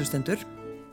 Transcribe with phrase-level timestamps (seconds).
[0.00, 0.40] kæru lustendur.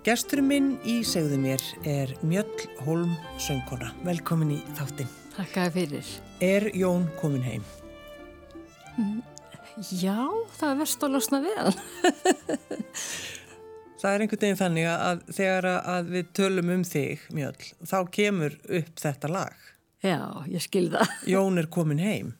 [0.03, 3.93] Gesturinn minn í segðu mér er Mjöll Holm söngkona.
[4.03, 5.07] Velkomin í þáttinn.
[5.35, 6.05] Takk fyrir.
[6.41, 7.63] Er Jón komin heim?
[9.91, 11.79] Já, það er verst að losna hann.
[14.01, 18.59] það er einhvern veginn þannig að þegar að við tölum um þig, Mjöll, þá kemur
[18.67, 19.67] upp þetta lag.
[20.03, 20.19] Já,
[20.51, 21.07] ég skilða.
[21.27, 22.35] Jón er komin heim.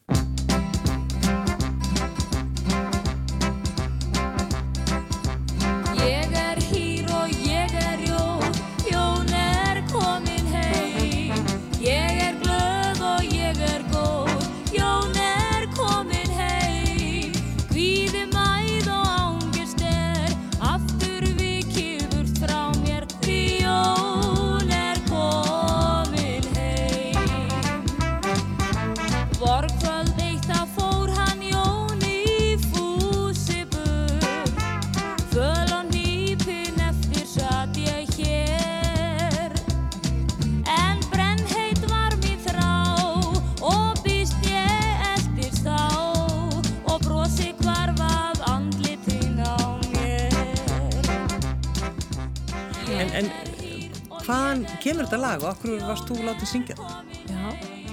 [55.08, 57.12] Þetta lag og okkur varst þú látið syngja það?
[57.32, 57.44] Já,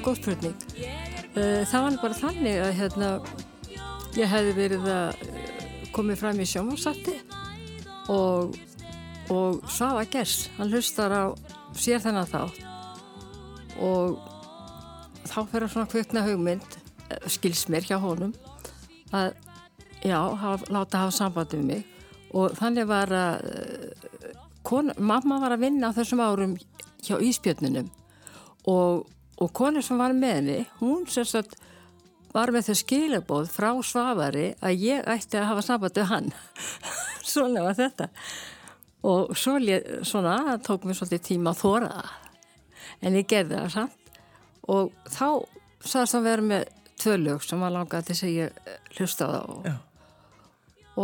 [0.03, 0.63] góð spurning.
[1.39, 3.11] Eh, það var bara þannig að hérna,
[4.19, 7.15] ég hefði verið að eh, komið fram í sjónvarsatti
[8.11, 8.59] og,
[9.31, 11.25] og Sava Gers, hann hlustar á
[11.79, 12.59] sér þennan þátt
[13.79, 14.19] og
[15.31, 16.79] þá fyrir svona kvökna hugmynd,
[17.15, 18.35] eh, skils mér hjá honum,
[19.15, 19.37] að
[20.03, 21.87] já, haf, láta hafa samband um mig
[22.35, 23.53] og þannig var að
[24.65, 26.55] Kon, mamma var að vinna á þessum árum
[27.05, 27.91] hjá Íspjötnunum
[28.71, 29.05] og,
[29.39, 31.57] og konur sem var með henni, hún sérstætt
[32.35, 36.33] var með þau skilabóð frá Svavari að ég ætti að hafa sambandi hann.
[37.35, 38.09] svona var þetta.
[39.05, 39.59] Og svo,
[40.07, 42.15] svona, það tók mér svolítið tíma að þóra það.
[43.05, 44.17] En ég gerði það samt.
[44.73, 45.29] Og þá
[45.85, 46.67] sagðist hann verið með
[47.03, 49.71] tvö lög sem var langað til að ég hlusta á það.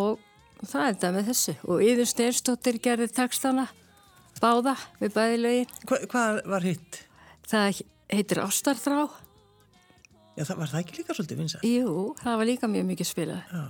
[0.01, 0.19] Og,
[0.65, 1.57] og það þetta með þessi.
[1.69, 3.69] Og Íður Steinstóttir gerði textana
[4.41, 5.75] báða við bæðilögin.
[5.89, 7.03] Hva, hvað var hitt?
[7.51, 9.05] Það heitir Ástarþrá.
[10.39, 11.69] Já, það var það ekki líka svolítið vinsað?
[11.69, 13.55] Jú, það var líka mjög mikið spilað.
[13.55, 13.65] Já.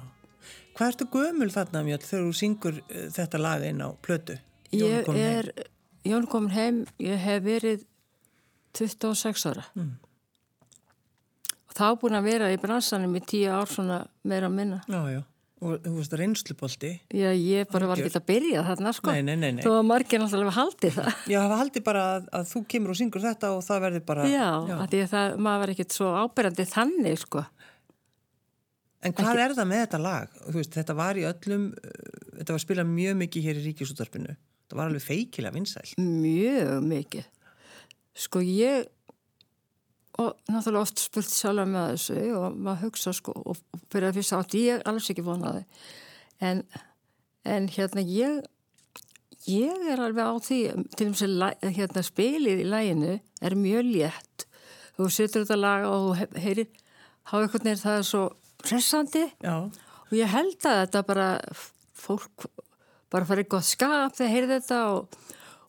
[0.77, 4.37] Hvað ertu gömul þarna mjög þegar þú syngur uh, þetta lag inn á plötu?
[4.71, 5.51] Ég er,
[6.07, 7.83] Jón komin heim, ég hef verið
[8.79, 9.67] 26 ára.
[9.75, 9.99] Mm.
[11.71, 14.81] Og þá búin að vera í bransanum í tíu ár svona meira minna.
[14.89, 15.21] Já, já.
[15.61, 16.91] Og þú veist að reynslubolti.
[17.13, 19.13] Já, ég bara var ekki að byrja þarna sko.
[19.13, 19.61] Nei, nei, nei, nei.
[19.61, 21.11] Þú var margir náttúrulega haldið það.
[21.29, 24.05] Já, það var haldið bara að, að þú kemur og syngur þetta og það verður
[24.09, 24.77] bara Já, já.
[24.95, 27.45] því að það, maður var ekkert svo ábyrjandi þannig sko.
[29.01, 29.43] En hvað ekki...
[29.45, 30.39] er það með þetta lag?
[30.57, 31.93] Veist, þetta var í öllum uh,
[32.37, 34.35] Þetta var spilað mjög mikið hér í Ríkjusútarpinu
[34.69, 37.29] Það var alveg feikilega vinsæl Mjög mikið.
[38.21, 38.91] Sko ég
[40.21, 43.61] og náttúrulega oft spurt sjálf með þessu og maður hugsa sko og
[43.91, 45.65] fyrir að fyrst átt ég alls ekki vonaði
[46.45, 46.65] en,
[47.49, 48.43] en hérna ég
[49.49, 50.61] ég er alveg á því
[50.99, 54.47] til og með hérna spilið í læginu er mjög létt.
[54.99, 56.69] Þú setur þetta lag og þú heyrir
[57.31, 58.25] hafa einhvern veginn það er svo
[58.61, 59.57] pressandi Já.
[60.11, 61.29] og ég held að þetta bara
[61.97, 62.49] fólk
[63.11, 65.21] bara farið gott skap þegar heyrir þetta og,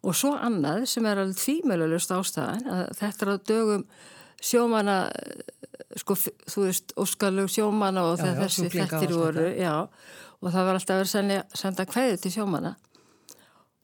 [0.04, 3.86] og svo annað sem er alveg tvímjölulegust ástæðan að þetta er á dögum
[4.42, 4.98] sjómana
[6.00, 9.74] sko, þú veist, óskalug sjómana og já, þessi þettir voru já,
[10.42, 12.76] og það var alltaf að vera senda hvaðið til sjómana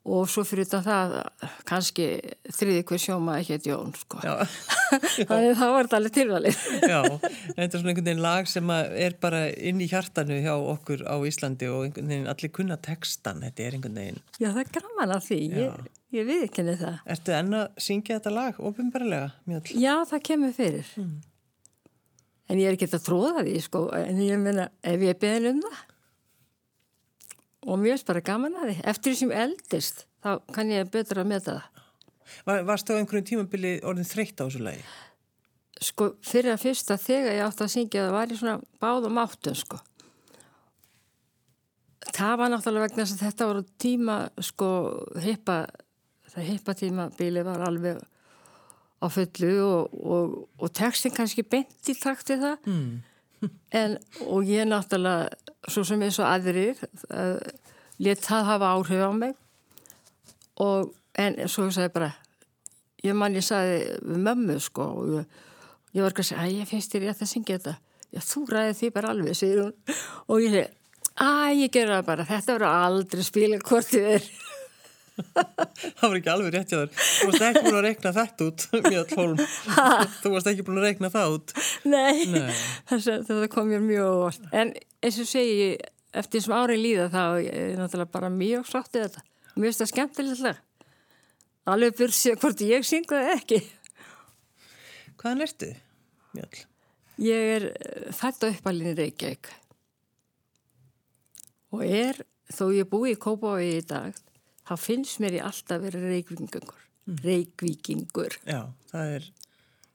[0.07, 2.05] og svo fyrir þetta það kannski
[2.55, 4.21] þriði hver sjóma ekki eitt jón sko.
[5.29, 6.61] þannig það var alveg tilvalið.
[6.93, 11.03] Já, þetta er svona einhvern veginn lag sem er bara inn í hjartanu hjá okkur
[11.03, 14.21] á Íslandi og einhvern veginn allir kunna textan, þetta er einhvern veginn.
[14.37, 17.01] Já, það er gaman að því, ég, ég við ekki niður það.
[17.17, 19.59] Ertu enna að syngja þetta lag ofinbarlega?
[19.75, 20.95] Já, það kemur fyrir.
[21.01, 21.17] Mm.
[22.47, 25.63] en ég er ekki að tróða því sko, en ég menna, ef ég beðin um
[25.67, 25.85] það
[27.65, 31.33] og finnst bara gaman að því eftir því sem eldist þá kann ég betra að
[31.33, 31.83] meta það
[32.43, 34.81] Var, Varst það á einhverjum tímabili orðin þreytt á þessu lagi?
[35.79, 39.57] Sko fyrir að fyrsta þegar ég átti að syngja það var ég svona báðum áttun
[39.57, 39.79] sko
[42.07, 44.69] Það var náttúrulega vegna að þetta voru tíma sko
[45.23, 45.57] heipa
[46.31, 47.99] það heipa tímabili var alveg
[48.97, 52.91] á fullu og, og, og textin kannski beint í takt við það mm.
[53.81, 55.27] En og ég náttúrulega
[55.67, 56.79] svo sem eins og aðrir
[57.11, 57.41] uh,
[58.03, 59.35] let það hafa áhrif á mig.
[60.63, 62.13] Og en svo ég sagði bara
[63.05, 65.37] ég mann ég sagði við mömmu sko og ég,
[65.97, 67.77] ég var ekki að segja að ég finnst þér ég að það syngja þetta.
[68.15, 69.77] Já þú ræði því bara alveg segir hún.
[70.27, 70.67] Og ég segi
[71.17, 74.25] Æ, ég gera það bara, þetta verður aldrei spila hvort þið er.
[75.17, 76.91] Það var ekki alveg rétt hjá þér.
[76.97, 78.65] Þú varst ekki búin að rekna þetta út.
[80.21, 81.53] Þú varst ekki búin að rekna það út.
[81.89, 82.51] Nei, Nei.
[82.91, 84.47] Þetta kom mér mjög óvart.
[84.53, 85.71] En eins og segi
[86.17, 89.25] eftir sem árið líða þá er náttúrulega bara mjög þetta.
[89.57, 90.63] Mér finnst það skemmtilegt lag.
[91.67, 93.61] Alveg byrð sér hvort ég synga það ekki.
[95.17, 95.71] Hvaðan ertu,
[96.37, 96.59] Mjöld?
[97.17, 97.63] Ég er
[98.13, 99.49] fætt á uppalinn í Reykjavík
[101.73, 102.19] og er,
[102.53, 104.15] þó ég búi í Kópaví í dag,
[104.67, 106.83] þá finnst mér ég alltaf verið reykvíkingur.
[107.23, 108.37] Reykvíkingur.
[108.43, 108.61] Já,
[108.91, 109.27] það er,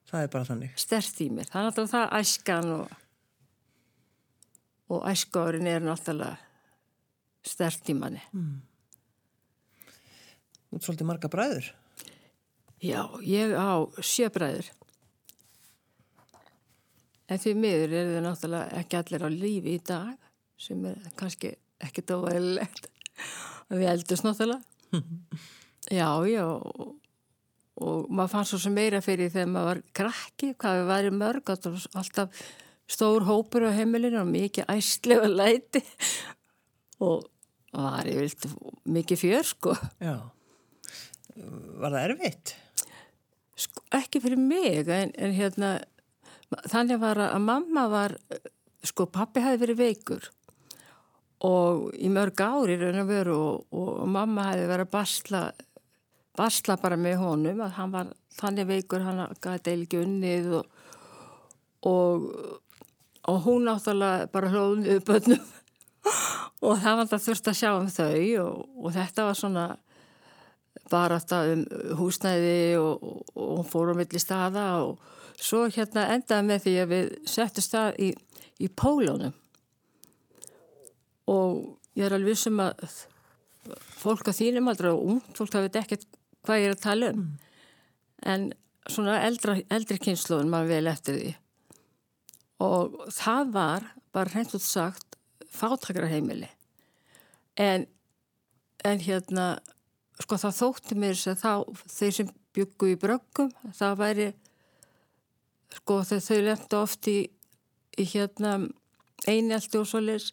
[0.08, 0.74] það er bara þannig.
[0.80, 1.50] Stert í mér.
[1.50, 2.96] Það er náttúrulega það æskan og,
[4.96, 6.36] og æskárin er náttúrulega
[7.52, 8.22] stert í manni.
[10.72, 11.72] Út svolítið marga bræður.
[12.82, 14.70] Já, ég á sjöbræður.
[17.30, 20.16] En því miður eru þau náttúrulega ekki allir á lífi í dag
[20.60, 21.52] sem er kannski
[21.82, 22.88] ekki dóðilegt.
[23.72, 24.62] Við eldust náttúrulega.
[25.90, 26.92] Já, já, og,
[27.82, 31.50] og maður fann svo sem meira fyrir þegar maður var krakki, hvað við væri mörg,
[31.50, 32.38] alltaf
[32.88, 35.82] stór hópur á heimilinu og mikið æslega læti
[37.02, 37.26] og
[37.74, 38.46] var ég vilt
[38.94, 39.74] mikið fjör, sko.
[39.98, 40.14] Já.
[41.82, 42.54] Var það erfitt?
[43.66, 45.74] Sko, ekki fyrir mig, en, en hérna,
[46.62, 48.16] þannig var að mamma var,
[48.86, 50.30] sko, pappi hefði verið veikur
[51.42, 55.42] og í mörg ári raun og veru og, og mamma hefði verið að basla,
[56.38, 60.84] basla bara með honum að hann var þannig veikur, hann gæti ekki unnið og,
[61.90, 62.28] og,
[63.28, 65.50] og hún náttúrulega bara hlóðum upp bönnum
[66.66, 69.66] og það var það þurft að sjá um þau og þetta var svona
[70.92, 71.66] bara alltaf um
[71.98, 75.02] húsnæði og, og, og hún fór á milli staða og
[75.42, 78.12] svo hérna endaði með því að við settum stað í,
[78.62, 79.34] í pólunum
[81.30, 82.96] og ég er alveg vissum að
[84.02, 86.08] fólk á þínum aldrei og ung fólk veit ekkert
[86.42, 87.28] hvað ég er að tala um.
[88.22, 88.48] En
[88.90, 91.32] svona eldra, eldri kynnslóðun maður vel eftir því.
[92.62, 95.18] Og það var bara hreint út sagt
[95.52, 96.48] fátakraheimili
[97.56, 97.86] en
[98.84, 99.46] en hérna
[100.22, 104.28] sko það þótti mér þess að þá þeir sem byggu í bröggum það væri
[105.76, 107.18] sko þau lemta oft í,
[107.98, 108.56] í hérna
[109.28, 110.32] einelti og svoleiðis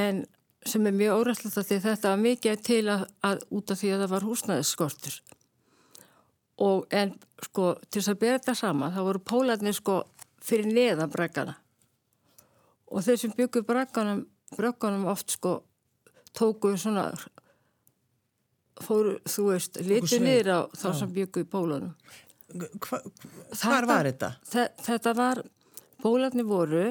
[0.00, 0.24] en
[0.64, 4.04] sem er mjög óræðslega því þetta var mikið til að, að út af því að
[4.04, 5.18] það var húsnæðisskortur.
[6.64, 7.12] Og en
[7.42, 10.00] sko til þess að bera þetta saman þá voru pólarnir sko
[10.44, 11.56] fyrir neðan braggana
[12.94, 14.24] og þeir sem byggu bragganum
[14.54, 15.56] bragganum oft sko
[16.36, 17.08] tóku svona
[18.84, 21.94] fóru, þú veist, litur niður á þá sem byggu í pólunum
[22.54, 23.00] Hva,
[23.58, 24.28] hvar var þetta?
[24.84, 25.40] Þetta var,
[26.02, 26.84] pólarnir voru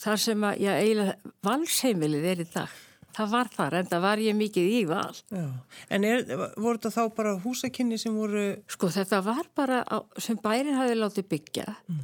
[0.00, 2.80] þar sem að, já, eiginlega valsheimilið er í dag.
[3.14, 5.18] Það var þar, en það var ég mikið í val.
[5.30, 5.44] Já.
[5.94, 6.24] En er,
[6.58, 8.46] voru þetta þá bara húsakynni sem voru...
[8.74, 12.00] Sko þetta var bara á, sem bærin hafi látið byggja mm.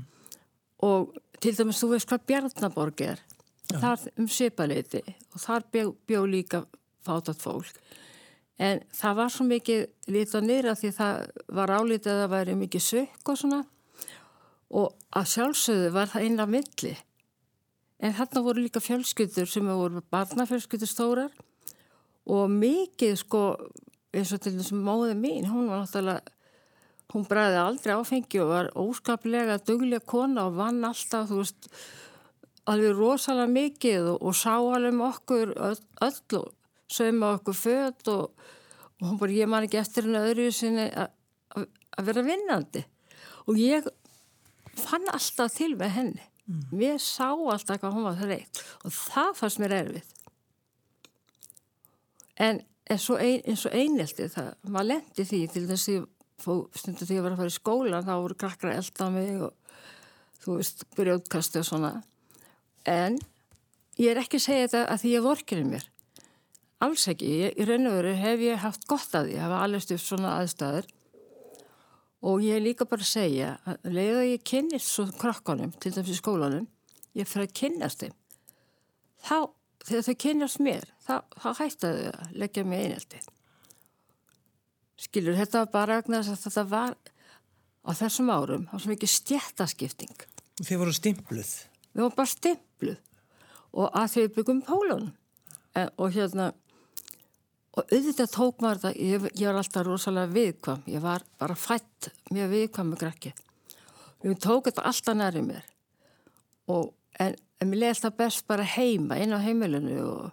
[0.86, 3.24] og til dæmis þú veist hvað Bjarnaborg er.
[3.70, 3.80] Já.
[3.80, 6.62] Það er um sipaleiti og þar bjó, bjó líka
[7.06, 7.74] fátat fólk.
[8.60, 11.20] En það var svo mikið lítið nýra því það
[11.58, 13.60] var álítið að það væri mikið sökk og svona
[14.70, 16.92] og að sjálfsögðu var það einlega milli.
[18.00, 21.32] En þarna voru líka fjölskyldur sem voru barnafjölskyldur stórar.
[22.30, 23.42] Og mikið sko
[24.16, 26.32] eins og til þess að móðið mín, hún var náttúrulega,
[27.12, 31.68] hún bræði aldrei áfengi og var óskaplega duglega kona og vann alltaf, þú veist,
[32.70, 36.50] alveg rosalega mikið og, og sá alveg um okkur öll, öll og
[36.90, 38.48] sögma okkur född og,
[39.00, 42.84] og hún bara, ég man ekki eftir henni öðru sinni að vera vinnandi.
[43.46, 43.86] Og ég
[44.78, 46.64] fann alltaf til með henni mm.
[46.74, 50.16] mér sá alltaf hvað hún var það reitt og það fannst mér erfið
[52.40, 56.08] en eins og, ein, og einelti það, maður lendi því til þess að
[56.40, 59.76] stundu því að ég var að fara í skóla þá voru krakkra elda mig og
[60.40, 61.90] þú veist, byrjóðkastu og svona.
[62.88, 63.18] En
[64.00, 65.84] ég er ekki að segja þetta að því ég vorkir mér.
[66.80, 69.84] Alls ekki, ég, í raun og veru hef ég haft gott að því hafa alveg
[69.84, 70.88] stuft svona aðstæður
[72.20, 76.14] og ég er líka bara að segja að leiða ég kynnist svo krakkanum til dæmis
[76.14, 76.68] í skólanum
[77.16, 78.16] ég fyrir að kynnast þeim.
[79.20, 79.38] Þá,
[79.88, 83.22] þegar þau kynnast mér þá, þá hættaðu þau að leggja mig einhelti
[85.00, 86.98] skilur, þetta var bara að þetta var
[87.80, 90.26] á þessum árum á svo mikið stjættaskipting
[90.60, 91.50] Þeir voru stimpluð.
[91.94, 92.96] Við vorum bara stimpluð.
[93.80, 95.12] Og að þau byggum pólunum.
[95.96, 96.50] Og hérna
[97.76, 102.10] og auðvitað tók maður það, ég, ég var alltaf rosalega viðkvam, ég var bara fætt
[102.34, 103.34] mjög viðkvam með grækki
[104.20, 105.68] og ég tók þetta alltaf næri mér.
[106.70, 106.90] Og
[107.22, 110.26] en, en mér leði það best bara heima inn á heimilinu og,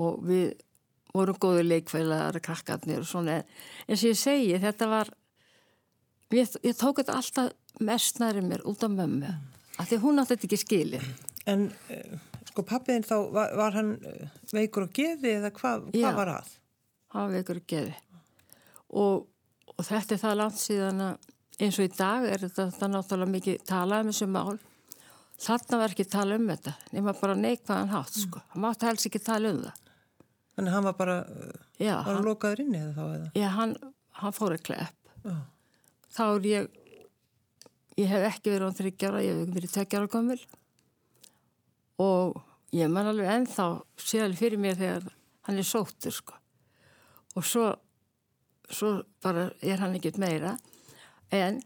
[0.00, 0.54] og við
[1.16, 3.42] vorum góðu leikfælar krakkarnir og svona.
[3.88, 5.12] En sem ég segi þetta var
[6.32, 9.28] ég, ég tók þetta alltaf mest næri mér út af mömmu.
[9.28, 9.52] Mm.
[9.78, 11.08] af því hún átti þetta ekki skilin
[11.46, 11.68] En
[12.56, 16.52] sko pappiðin þá var, var hann uh, veikur og geði eða hvað hva var að?
[17.12, 17.92] Hann var veikur og geði
[18.96, 19.26] og,
[19.76, 21.26] og þetta er það langt síðan að
[21.60, 24.56] eins og í dag er þetta, náttúrulega mikið talað um þessu mál
[25.40, 28.22] þarna var ekki tala um þetta nema bara neikvæðan hátt mm.
[28.24, 29.82] sko hann mátti helst ekki tala um það
[30.56, 31.14] Þannig hann var bara
[31.76, 33.26] já, var hann lokaður inni eða þá eða?
[33.36, 33.74] Já, hann,
[34.22, 35.34] hann fór að klepp já.
[36.16, 36.70] þá er ég
[38.00, 40.40] ég hef ekki verið á þryggjara ég hef verið tveggjara gömul
[42.06, 42.40] og
[42.74, 43.68] ég man alveg ennþá
[44.00, 45.08] séðal fyrir mér þegar
[45.46, 46.34] hann er sóttur sko.
[47.36, 47.70] Og svo
[48.66, 50.56] svo bara er hann ekkert meira.
[51.30, 51.60] En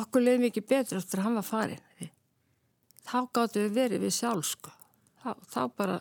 [0.00, 1.86] okkur leiði mikið betur eftir að hann var farin
[3.10, 4.72] þá gáttu við verið við sjálf sko.
[5.20, 6.00] Þá, þá bara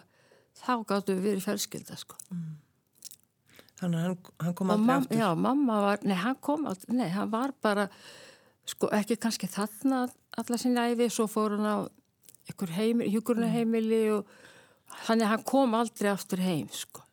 [0.59, 2.17] þá gáttu við verið fjölskylda sko.
[2.33, 2.57] Mm.
[3.79, 5.21] Þannig að hann, hann kom aldrei mam, aftur?
[5.21, 7.87] Já, mamma var, nei hann kom aldrei nei, hann var bara,
[8.67, 10.03] sko ekki kannski þarna
[10.39, 11.77] alla sinni æfi svo fór hann á
[12.49, 14.29] ykkur heimili, hjúkurna heimili og
[15.05, 17.05] þannig að hann kom aldrei aftur heim sko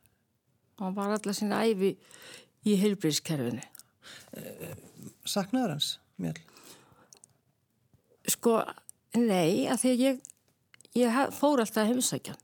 [0.80, 1.94] hann var alla sinni æfi
[2.66, 3.64] í heilbríðskerfinu
[5.26, 5.90] Saknaður hans,
[6.22, 6.34] Mjöl?
[8.30, 8.56] Sko,
[9.18, 10.18] nei, að því að ég,
[10.98, 12.42] ég fór alltaf heimsækjan.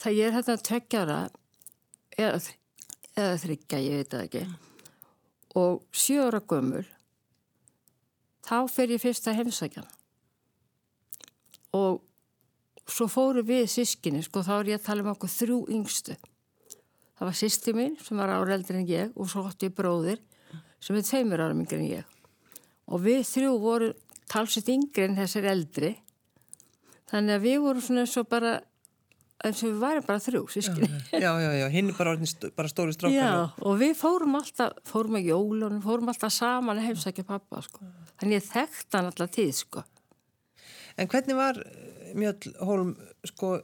[0.00, 1.18] Það ég er hægt að tökjara
[2.16, 2.40] eða,
[3.14, 4.44] eða þryggja, ég veit það ekki.
[5.60, 6.84] Og sjóra gömul,
[8.46, 9.90] þá fer ég fyrst að heimsækjan.
[11.76, 12.00] Og
[12.90, 16.16] svo fóru við sískinni, sko, þá er ég að tala um okkur þrjú yngstu.
[17.20, 20.22] Það var sýsti mín sem var áreldri en ég og svo hótti ég bróðir
[20.80, 22.16] sem er tveimur ára mingri en ég.
[22.88, 23.90] Og við þrjú voru
[24.30, 25.92] talsitt yngri en þessir eldri.
[27.10, 28.54] Þannig að við vorum svona eins og bara,
[29.44, 31.02] eins og við værum bara þrjú, sískinni.
[31.12, 32.16] Já, já, já, hinn er bara,
[32.56, 33.16] bara stóri strákar.
[33.18, 33.30] Já,
[33.68, 37.84] og við fórum alltaf, fórum að jólunum, fórum alltaf saman að heimsækja pappa, sko.
[38.16, 39.84] Þannig ég þekkt hann alltaf tíð, sko.
[41.00, 41.58] En hvernig var
[42.18, 42.94] Mjöll Hólm,
[43.28, 43.54] sko,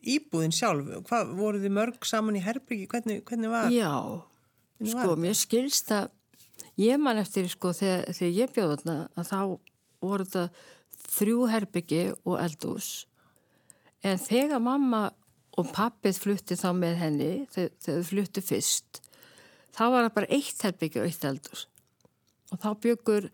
[0.00, 3.92] íbúðin sjálf, hvað voru þið mörg saman í Herbyggi, hvernig, hvernig var Já,
[4.78, 6.10] hvernig sko, var mér skilst að
[6.80, 9.40] ég man eftir sko þegar, þegar ég bjóð þarna að þá
[10.00, 10.44] voru þetta
[11.10, 12.90] þrjú Herbyggi og eldús
[14.06, 15.02] en þegar mamma
[15.60, 19.02] og pappið flutti þá með henni þegar þau flutti fyrst
[19.76, 21.66] þá var það bara eitt Herbyggi og eitt eldús
[22.50, 23.28] og þá byggur,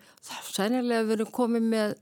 [0.52, 1.96] sænilega verið komið með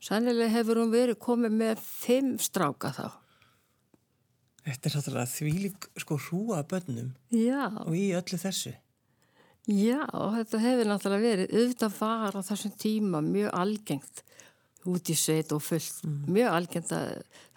[0.00, 3.08] Sannilega hefur hún verið komið með fimm stráka þá.
[4.64, 7.68] Þetta er náttúrulega þvílik sko hrúa bönnum Já.
[7.84, 8.72] og í öllu þessu.
[9.68, 14.22] Já, þetta hefur náttúrulega verið auðvitað var á þessum tíma mjög algengt
[14.88, 16.00] út í sveit og fullt.
[16.06, 16.20] Mm.
[16.32, 17.08] Mjög algengt að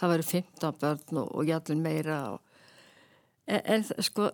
[0.02, 2.18] það verið 15 börn og, og jætlun meira.
[2.36, 2.42] Og,
[3.48, 4.28] en, en sko,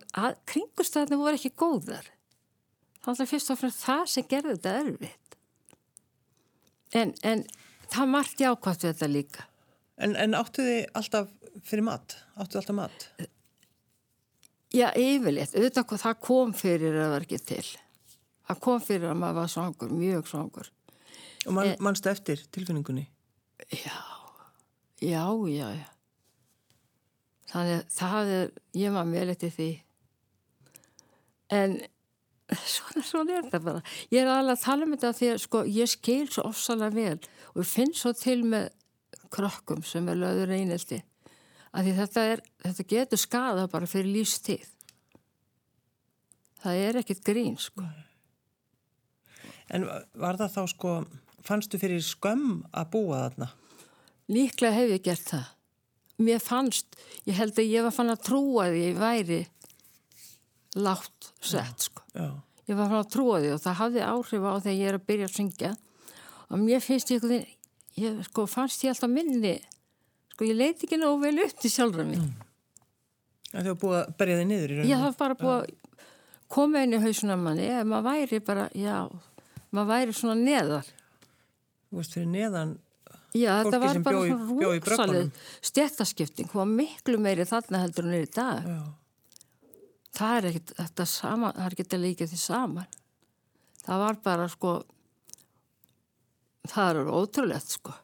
[0.49, 2.09] kringustæðinu voru ekki góðar.
[3.09, 5.37] Það var fyrst og fremst það sem gerði þetta erfitt.
[6.99, 7.43] En, en
[7.89, 9.45] það margt jákvæmt við þetta líka.
[9.97, 11.31] En, en áttu þið alltaf
[11.65, 12.15] fyrir mat?
[12.37, 13.07] Áttu þið alltaf mat?
[14.77, 15.57] Já, yfirleitt.
[15.57, 17.65] Auðvitað það kom fyrir að var ekki til.
[18.45, 20.71] Það kom fyrir að maður var svangur, mjög svangur.
[21.47, 23.07] Og man, en, mannstu eftir tilfinningunni?
[23.73, 23.97] Já,
[25.01, 25.87] já, já, já.
[27.49, 29.71] Þannig að það er, ég var með eftir því.
[31.57, 31.79] En
[32.57, 33.83] svona, svona er þetta bara.
[34.13, 37.19] Ég er alveg að tala um þetta því að sko, ég skil svo ofsalega vel
[37.55, 38.71] og finn svo til með
[39.29, 41.03] krokkum sem er löður einelti
[41.73, 44.65] þetta, er, þetta getur skada bara fyrir lífstíð.
[46.59, 47.85] Það er ekkit grín sko.
[49.69, 49.85] En
[50.17, 50.93] var það þá sko,
[51.45, 53.51] fannstu fyrir skömm að búa þarna?
[54.29, 55.45] Líklega hef ég gert það.
[56.19, 59.39] Mér fannst, ég held að ég var fann að trúa því ég væri
[60.77, 62.03] látt sett sko.
[62.69, 65.07] Ég var fann að trúa því og það hafði áhrif á þegar ég er að
[65.09, 65.71] byrja að syngja
[66.49, 67.55] og mér finnst ég eitthvað,
[67.97, 69.55] ég sko fannst ég alltaf minni,
[70.35, 72.21] sko ég leiti ekki nógu vel upp til sjálfra mig.
[72.21, 72.45] Mm.
[73.49, 74.91] Það var búið að berja þig niður í rauninu?
[74.91, 76.05] Já, það var bara búið að
[76.53, 78.95] koma inn í hausuna manni, eða maður væri bara, já,
[79.73, 80.93] maður væri svona neðar.
[81.89, 82.77] Þú veist, fyrir neðan
[83.37, 88.25] Já, þetta var bara svona rúksalið stjættaskipting, hún var miklu meiri þarna heldur en er
[88.25, 88.65] í dag.
[88.65, 88.79] Já
[90.19, 92.97] það er ekkert þetta sama, það er ekkert að líka því saman
[93.85, 94.75] það var bara sko
[96.69, 97.97] það er ótrúlegt sko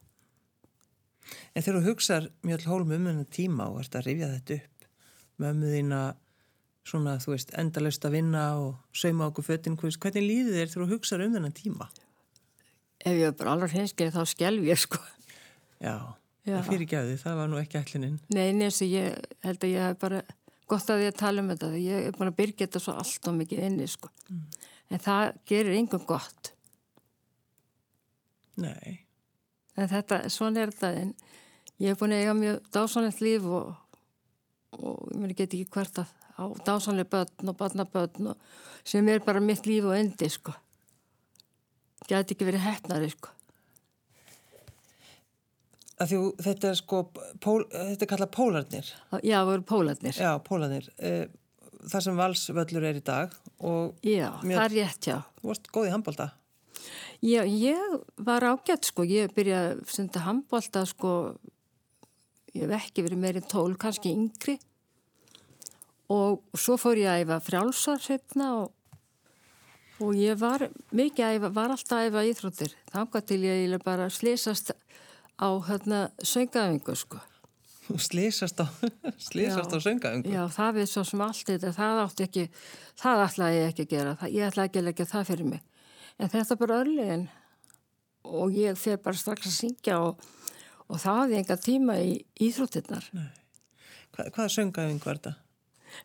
[1.55, 4.87] En þegar þú hugsaður mjög hólum um þennan tíma og ert að rifja þetta upp
[5.41, 6.01] mömmu þína
[6.85, 10.89] svona þú veist endalust að vinna og sauma okkur föttin hvernig líður þér þegar þú
[10.91, 11.87] hugsaður um þennan tíma?
[13.05, 14.99] ef ég er bara alveg hinskið þá skjálf ég sko.
[15.83, 15.95] Já,
[16.45, 16.55] Já.
[16.57, 18.17] það fyrir gæði, það var nú ekki ætlinin.
[18.33, 20.21] Nei, neins ég held að ég hef bara
[20.67, 23.39] gott að ég tala um þetta ég er búin að byrja þetta svo allt og
[23.39, 24.11] mikið inni sko.
[24.89, 26.51] En það gerir yngum gott.
[28.55, 29.05] Nei,
[29.75, 31.09] En þetta, svona er þetta en
[31.83, 33.73] ég hef búin að eiga mjög dásanlegt líf og,
[34.79, 38.45] og ég get ekki hvert að á dásanlega börn og barnabörn og
[38.87, 40.55] sem er bara mitt líf og endi sko.
[42.07, 43.31] Gæti ekki verið hefnari sko.
[45.99, 46.99] Að þú- þetta er sko,
[47.39, 48.89] pól, þetta er kallað pólarnir.
[49.23, 50.17] Já, það voru pólarnir.
[50.19, 50.89] Já, pólarnir.
[50.99, 51.25] Eh,
[51.85, 53.33] Það sem valsvöllur er í dag
[54.01, 55.17] Já, Mjög- það er rétt, já.
[55.37, 56.31] þú varst góð í handbalta.
[57.21, 61.11] Já, ég var ágætt sko, ég byrjaði að stunda handbólta sko,
[62.55, 64.57] ég hef ekki verið meirinn tól, kannski yngri
[66.09, 68.71] og svo fór ég að æfa frjálsar setna og,
[70.01, 74.09] og ég var mikið að æfa, var alltaf að æfa íþróttir, þangað til ég bara
[74.09, 74.71] slýsast
[75.39, 77.21] á hérna söngaðingu sko.
[77.85, 78.65] Þú slýsast á,
[79.75, 80.33] á söngaðingu.
[80.33, 82.45] Já, það við svo sem allt þetta, það átti ekki,
[83.01, 85.65] það ætlaði ég ekki að gera, það, ég ætlaði ekki að leggja það fyrir mig.
[86.15, 87.25] En þetta er bara örlegin
[88.25, 90.25] og ég fyrir bara strax að syngja og,
[90.87, 92.15] og það hafði enga tíma í
[92.47, 93.09] íþróttirnar.
[94.15, 95.35] Hva, hvaða söngaðingu var þetta?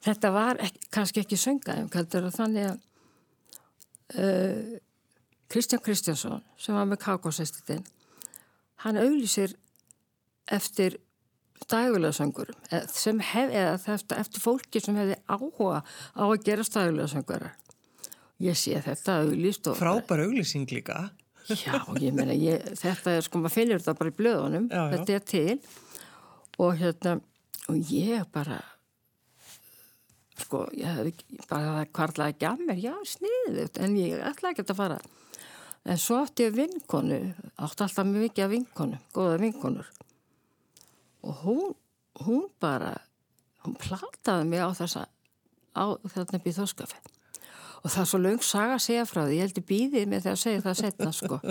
[0.04, 2.78] Þetta var ekki, kannski ekki söngaðum, kaldur og þannig að
[4.20, 4.78] uh,
[5.50, 7.82] Kristján Kristjánsson sem var með kakosestitinn,
[8.84, 9.54] hann auglýsir
[10.50, 10.96] eftir
[11.60, 12.56] stægulega söngurum
[12.90, 15.82] sem hef, eða eftir, eftir fólki sem hefði áhuga
[16.16, 17.52] á að gera stægulega söngurar.
[18.40, 21.10] Ég sé þetta auglýst og Frábær auglýsing líka.
[21.50, 24.90] Já, ég meina, ég, þetta er sko, maður finnur þetta bara í blöðunum, Já, já.
[24.94, 25.60] þetta er til
[26.60, 27.14] og hérna,
[27.72, 28.58] og ég bara,
[30.40, 34.64] sko, ég ekki- bara það kvarlaði ekki að mér, já, sniðið, en ég ætla ekki
[34.68, 35.00] að fara.
[35.88, 37.20] En svo átti ég vinkonu,
[37.56, 39.86] átti alltaf mikið af vinkonu, góða vinkonur.
[41.24, 41.72] Og hún,
[42.24, 42.92] hún bara,
[43.64, 45.06] hún plataði mig á þessa,
[45.76, 47.00] á þarna í þóskafi.
[47.80, 50.32] Og það er svo löng saga að segja frá því, ég heldur býðið með því
[50.34, 51.40] að segja það setna, sko.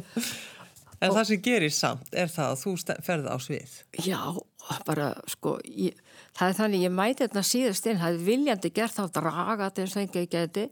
[0.99, 3.75] En það sem gerir samt er það að þú ste- ferð á svið.
[4.03, 4.17] Já,
[4.83, 5.95] bara sko, ég,
[6.35, 9.85] það er þannig, ég mæti þetta síðast inn, það er viljandi gert að draga þetta
[9.85, 10.65] eins og enga ég geti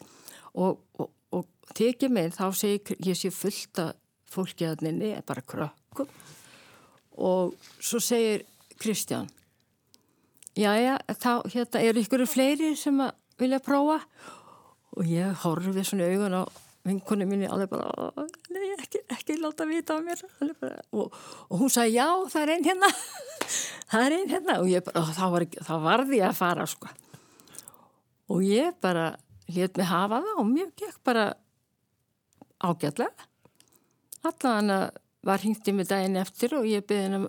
[0.52, 3.96] og, og, og tekið mig, þá segi ég, sé fullt af
[4.32, 6.10] fólki að nynni, bara krökkum.
[7.18, 8.46] Og svo segir
[8.78, 9.30] Kristján,
[10.54, 14.02] já, já, þá, hérna, eru ykkur fleiri sem að vilja prófa?
[14.98, 16.44] Og ég horfi svona augun á
[16.88, 18.12] vinkonu minni alveg bara,
[18.54, 20.22] nei, ekki, ekki láta vita á mér.
[20.62, 21.16] Bara, og,
[21.50, 22.92] og hún sagði, já, það er einn hérna
[23.92, 24.58] það er einn hérna.
[24.62, 26.92] Og bara, og þá, var, þá varði ég að fara sko.
[28.34, 29.10] Og ég bara
[29.56, 31.28] let mig hafa það og mér gekk bara
[32.64, 33.28] ágætlega
[34.28, 34.88] allan að
[35.28, 37.28] var hringt í mig daginn eftir og ég beðin um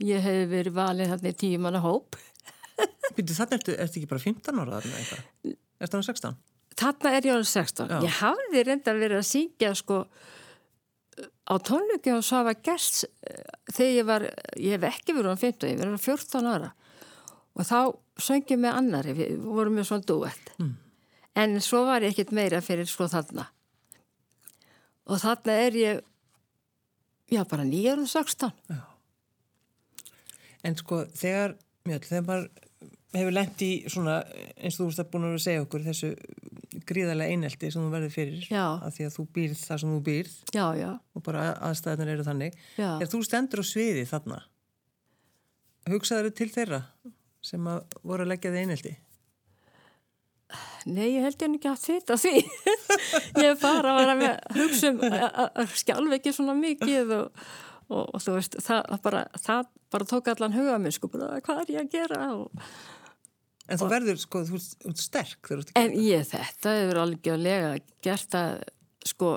[0.00, 2.18] ég hef verið valið þarna í tíumanna hóp
[3.16, 5.56] Býttu, þannig ertu, ertu ekki bara 15 ára þarna eitthvað?
[5.80, 6.36] Ertu hann 16?
[6.80, 7.90] Þarna er ég alveg 16.
[7.90, 7.98] Já.
[8.06, 10.04] Ég hafði reyndar verið að syngja sko
[11.50, 13.42] á tónleikum og svo hafa gerst eh,
[13.74, 16.70] þegar ég var, ég hef ekki verið á 15, ég verið á 14 ára
[17.58, 17.78] og þá
[18.22, 20.52] söngjum með annari, við vorum með svona duett.
[20.62, 20.76] Mm.
[21.38, 23.46] En svo var ég ekkit meira fyrir sko þarna.
[25.10, 26.00] Og þarna er ég,
[27.30, 28.50] já bara nýjar og 16.
[30.66, 31.54] En sko, þegar,
[31.88, 32.48] mjög, þegar maður
[33.16, 34.18] hefur lent í svona,
[34.60, 36.10] eins og þú veist að búin að segja okkur, þessu
[36.86, 38.66] gríðarlega einelti sem þú verður fyrir, Já.
[38.86, 42.26] af því að þú býrð það sem þú býrð Já, já, og bara aðstæðunar eru
[42.28, 42.58] þannig.
[42.78, 42.90] já.
[43.02, 44.38] Er þú stendur á sviði þarna?
[45.90, 46.82] Hugsaður til þeirra
[47.42, 48.92] sem að voru að leggja þið einelti?
[50.90, 52.32] Nei, ég held ég ekki að þetta því.
[53.44, 57.42] ég bara var að með hugsa um að- skjálfa ekki svona mikið og,
[57.90, 61.62] og, og þú veist, það bara, það bara tók allan huga minn, sko, bara hvað
[61.66, 62.64] er ég að gera og,
[63.70, 67.68] En þú verður, sko, þú ert- sterk þú ert En ég, þetta hefur algjörlega
[68.02, 68.56] gert að,
[69.06, 69.28] sko,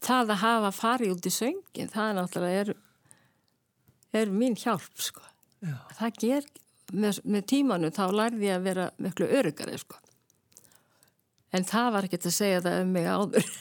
[0.00, 2.70] það að hafa farið út í söngin, það er náttúrulega er,
[4.22, 5.20] er mín hjálp, sko.
[5.60, 5.74] Já.
[5.98, 6.46] Það ger,
[6.92, 9.98] með, með tímanu þá lærði ég að vera miklu örugari, sko.
[11.50, 13.50] En það var ekkert að segja það um mig áður.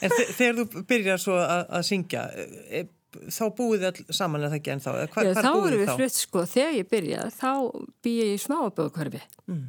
[0.00, 2.20] En þe- þegar þú byrjar svo að, að syngja,
[2.72, 2.78] e,
[3.34, 4.88] þá búið þið saman eða ekki en þá?
[4.94, 7.50] Hva, Já, hvar þá erum við flutt, sko, þegar ég byrjaði, þá
[8.06, 9.20] bý ég í smáaböðkörfi.
[9.50, 9.66] Mm.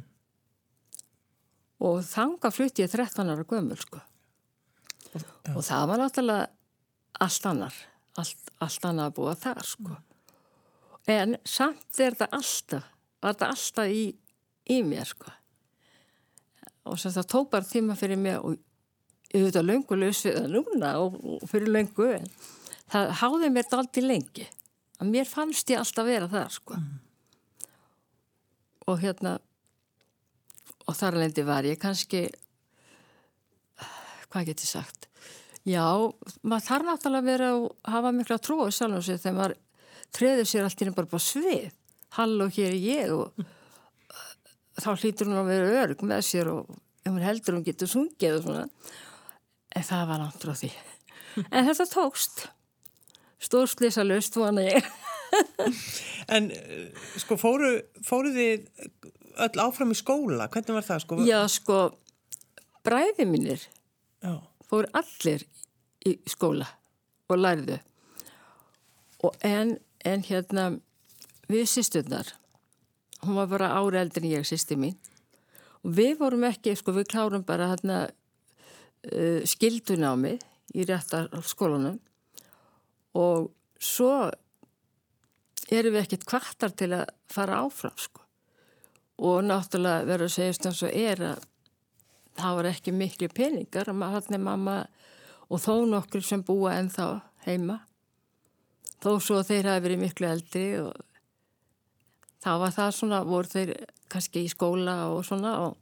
[1.82, 4.00] Og þanga flutt ég 13 ára gömul, sko.
[5.52, 6.48] Og það var náttúrulega
[7.26, 7.76] allt annar,
[8.22, 9.98] allt, allt annar að búa þar, sko.
[11.10, 12.90] En samt er þetta alltaf,
[13.22, 14.02] var þetta alltaf í,
[14.70, 15.32] í mér, sko.
[16.86, 18.58] Og sem það tók bara tíma fyrir mig og
[19.32, 22.26] auðvitað löngulegs við það núna og, og fyrir löngu en
[22.92, 24.48] það háði mér þetta aldrei lengi
[25.00, 26.90] að mér fannst ég alltaf vera það sko mm.
[28.92, 29.36] og hérna
[30.86, 32.26] og þar lendi var ég kannski
[34.32, 35.08] hvað get ég sagt
[35.64, 35.84] já,
[36.42, 39.58] maður þarf náttúrulega að vera að hafa miklu að trúa sjálf og sér þegar maður
[40.16, 41.70] treður sér allt nefn bara bara svið
[42.16, 43.52] hall og hér er ég og mm.
[44.80, 46.72] þá hlýtur hún að vera örg með sér og
[47.02, 48.66] ef hún heldur hún getur sungið og svona
[49.72, 50.72] en það var náttúrulega því
[51.56, 52.44] en þetta tókst
[53.42, 54.92] stórslýsa löst vona ég
[56.28, 56.50] En
[57.20, 57.70] sko fóru,
[58.04, 58.66] fóru þið
[59.42, 61.18] öll áfram í skóla, hvernig var það sko?
[61.24, 61.78] Já sko,
[62.84, 63.62] bræði mínir
[64.22, 64.36] Já.
[64.68, 65.46] fóru allir
[66.08, 66.68] í skóla
[67.32, 67.78] og læriðu
[69.22, 70.70] og en, en hérna
[71.50, 72.32] við sýsturnar
[73.22, 74.96] hún var bara ári eldin ég sýsti mín.
[75.82, 80.36] Og við vorum ekki, sko við klárum bara hérna uh, skildunámi
[80.74, 81.98] í réttar skólanum
[83.18, 83.50] og
[83.82, 84.30] svo
[85.72, 88.22] erum við ekkert kvartar til að fara áfram sko.
[89.22, 91.48] Og náttúrulega verður að segjast eins og er að
[92.38, 94.76] það var ekki miklu peningar hann er mamma
[95.52, 97.08] og þó nokkur sem búa ennþá
[97.44, 97.82] heima
[99.02, 100.92] þó svo þeir hafi verið miklu eldri og
[102.42, 103.72] þá var það svona, voru þeir
[104.12, 105.76] kannski í skóla og svona og,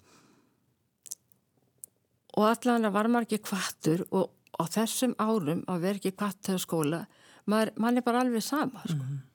[2.37, 4.31] og allavega var maður ekki kvartur og
[4.61, 7.01] á þessum árum að vera ekki kvartur á skóla,
[7.47, 9.01] maður, maður er bara alveg sama sko.
[9.01, 9.27] mm -hmm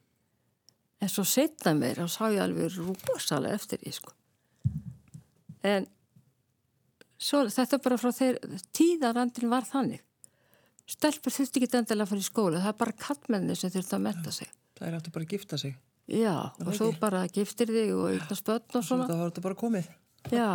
[1.05, 4.13] en svo setna mér og sá ég alveg rúsalega eftir því sko.
[5.65, 5.87] en
[7.17, 8.39] svo, þetta bara frá þeir
[8.75, 10.03] tíðarandin var þannig
[10.89, 14.05] stelpur þurfti ekki endilega að fara í skóla það er bara kattmenni sem þurfti að
[14.05, 17.93] metta sig það er aftur bara að gifta sig já, og svo bara giftir þig
[17.97, 19.93] og eignast börn og svona það var þetta bara komið
[20.33, 20.49] já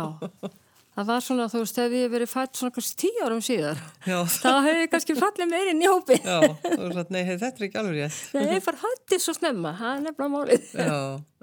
[0.91, 4.49] Það var svona, þú veist, ef ég verið fætt svona kannski tíu árum síðar, þá
[4.65, 6.17] hef ég kannski fallið meirinn í hópi.
[6.19, 8.17] Já, þú veist að, nei, þetta er ekki alveg rétt.
[8.35, 10.67] Nei, ég far hættið svo snemma, það er nefnilega málið.
[10.75, 10.97] Já,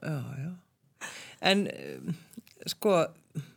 [0.04, 1.08] já, já.
[1.48, 1.64] En,
[2.74, 2.98] sko,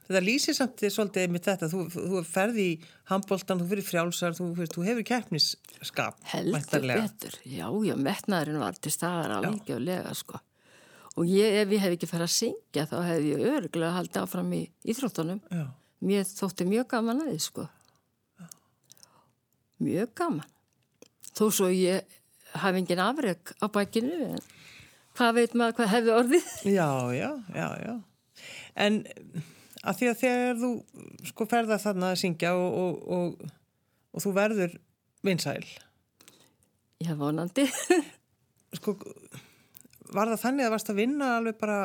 [0.08, 2.78] þetta lýsir samt svolítið með þetta, þú, þú ferði í
[3.12, 6.22] handbóltan, þú fyrir frjálsar, þú, þú hefur keppnisskap.
[6.32, 10.42] Heldur betur, já, já, metnaðurinn var til staðar alveg og lega, sko.
[11.20, 14.54] Og ég, ef ég hef ekki farið að syngja, þá hef ég öruglega haldið áfram
[14.56, 14.62] í
[14.94, 15.42] íþróttunum.
[15.52, 15.66] Já.
[16.02, 17.68] Mér þótti mjög gaman að þið sko.
[19.82, 20.48] Mjög gaman.
[21.36, 22.18] Þó svo ég
[22.62, 24.42] hafi engin afreg á bækinu en
[25.18, 26.50] hvað veit maður hvað hefði orðið?
[26.68, 27.94] Já, já, já, já.
[28.76, 29.02] En
[29.82, 30.72] að því að þegar þú
[31.32, 33.54] sko ferða þarna að syngja og, og, og,
[34.14, 34.78] og þú verður
[35.26, 35.64] vinsæl
[37.02, 37.66] Já, vonandi
[38.78, 38.96] Sko
[40.12, 41.80] var það þannig að varst að vinna alveg bara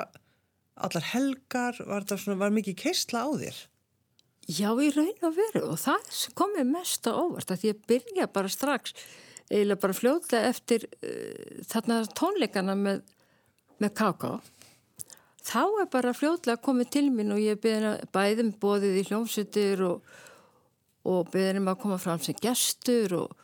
[0.77, 3.61] allar helgar, var svona, var mikið keistla á þér?
[4.47, 8.29] Já, í raun og veru og það kom mér mest á óvart að ég byrja
[8.31, 8.95] bara strax
[9.49, 13.03] eiginlega bara fljóta eftir uh, þarna tónleikana með,
[13.83, 14.31] með K.K.
[15.47, 17.61] Þá er bara fljótlega komið til mín og ég
[18.15, 20.17] bæðum bóðið í hljómsutir og,
[21.07, 23.37] og beðinum að koma fram sem gestur og,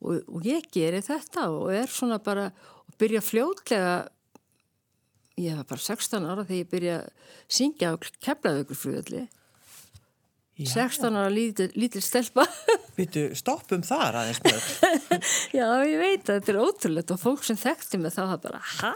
[0.00, 2.48] og, og ég geri þetta og er svona bara
[2.86, 3.94] og byrja fljótlega
[5.40, 9.26] ég var bara 16 ára þegar ég byrja að syngja á keflaðugrufröðli
[10.62, 12.44] 16 ára lítil, lítil stelpa.
[12.98, 14.40] Býtu, stoppum þar aðeins
[15.56, 18.60] Já, ég veit að þetta er ótrúlegt og fólk sem þekkti mig þá það bara,
[18.60, 18.92] hæ?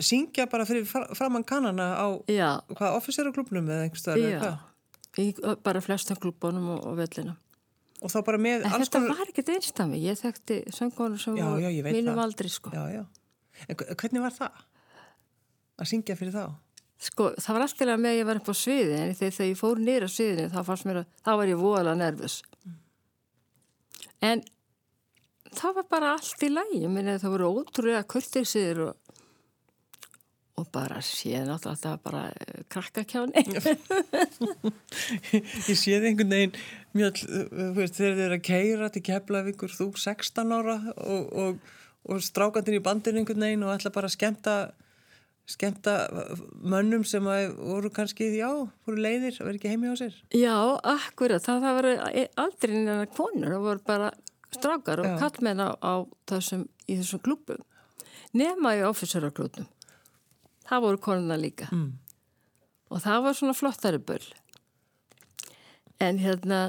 [0.00, 4.60] Syngja bara fyrir framann kannana á hvað, officerarklubnum eða einhverstaðar eða hvað?
[5.12, 7.36] Já, bara flestum klubunum og, og vellina
[8.02, 9.18] Og þá bara með En þetta konar...
[9.18, 13.04] var ekkert einstami, ég þekkti söngónu sem já, já, mínum aldrei sko Já,
[13.68, 14.62] en hvernig var það?
[15.82, 16.46] Að syngja fyrir þá?
[17.02, 19.80] Sko, það var alltaf með að ég var upp á sviði en þegar ég fór
[19.82, 22.36] nýra sviðinu þá fannst mér að þá var ég voðalega nervus.
[22.62, 22.76] Mm.
[24.28, 24.42] En
[25.58, 28.92] það var bara allt í lægi, ég minna það voru ótrúlega kurtiðsir og,
[30.60, 33.44] og bara séð náttúrulega að það var bara uh, krakkakjáni.
[35.70, 36.56] ég séð einhvern veginn
[36.98, 41.74] mjög, þegar þið er að keira til Keflavíkur, þú 16 ára og, og,
[42.08, 44.56] og strákandir í bandin einhvern veginn og ætla bara að skemta
[45.48, 45.94] skemta
[46.62, 48.48] mönnum sem voru kannski, já,
[48.86, 50.14] voru leiðir og verið ekki heimi á sér.
[50.36, 50.54] Já,
[50.86, 51.88] akkurat, það, það var
[52.44, 54.12] aldrei neina konur, það voru bara
[54.52, 55.94] strákar og kallmenn á, á
[56.30, 57.62] þessum, í þessum klubum.
[58.36, 59.66] Nema í officerarklubum.
[60.72, 61.68] Það voru konuna líka.
[61.68, 61.90] Mm.
[62.92, 64.24] Og það var svona flottari böll.
[66.00, 66.62] En hérna,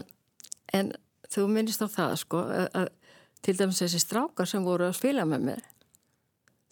[0.75, 0.91] en
[1.31, 2.91] þú minnist á það, sko, að, að
[3.43, 5.63] til dæmis þessi strákar sem voru að spila með mér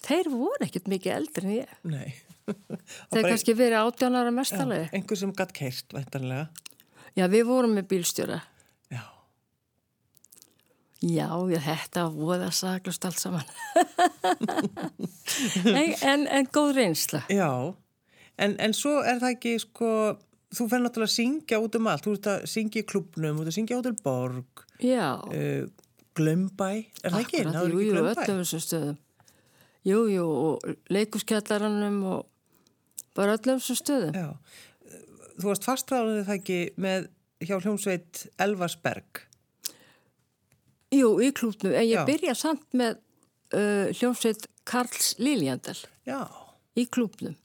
[0.06, 2.12] þeir voru ekkert mikið eldri en ég Nei
[3.12, 5.94] Þeir kannski verið átjónara mestalegi Engur sem gætt keirt,
[7.12, 8.40] Já, við vorum með bílstjóra
[11.02, 13.48] Já, ég, þetta voða saglust allt saman.
[15.66, 17.24] en, en, en góð reynsla.
[17.34, 17.74] Já,
[18.38, 19.90] en, en svo er það ekki sko,
[20.54, 23.46] þú fenn náttúrulega að syngja út um allt, þú ert að syngja í klubnum, þú
[23.46, 25.88] ert að syngja út um borg, uh,
[26.20, 26.70] glömbæ,
[27.02, 27.42] er það ekki?
[27.48, 29.02] Akkurat, jú, jú, öllum þessum stöðum.
[29.90, 34.22] Jú, jú, og leikuskjallarannum og bara öllum þessum stöðum.
[34.22, 34.94] Já,
[35.40, 37.10] þú varst fastræðanir það ekki með
[37.42, 39.26] hjá hljómsveit Elvarsberg.
[40.92, 42.04] Jú, í klúpnum, en ég Já.
[42.08, 42.98] byrja samt með
[43.56, 45.78] uh, hljómsveit Karls Liljandal
[46.08, 46.26] Já,
[46.76, 47.38] í klúpnum.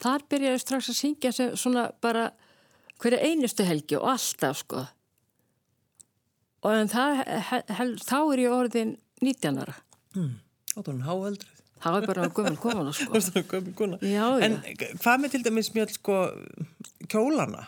[0.00, 2.30] Þar byrjaði ég strax að syngja sem svona bara
[3.00, 4.84] hverja einustu helgi og alltaf sko.
[6.60, 9.76] Og en það, he, he, þá er ég orðin 19 ára.
[10.14, 11.60] þá er hún háöldruð.
[11.80, 13.20] Það er bara gömul komuna sko.
[13.30, 13.98] Það gömul kona.
[14.04, 14.46] Já, já.
[14.46, 14.58] En
[15.00, 16.16] hvað með til dæmis mjög sko
[17.08, 17.64] kjólana?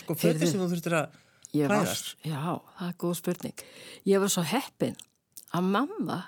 [0.00, 1.18] Sko fötir sem þú þurftir að
[1.54, 2.14] Hræðast?
[2.26, 2.40] já,
[2.78, 3.64] það er góð spurning.
[4.10, 4.96] Ég var svo heppin
[5.54, 6.18] að mamma,